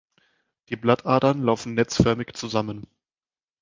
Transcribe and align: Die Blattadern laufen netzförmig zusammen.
Die 0.69 0.75
Blattadern 0.77 1.43
laufen 1.43 1.75
netzförmig 1.75 2.33
zusammen. 2.33 2.87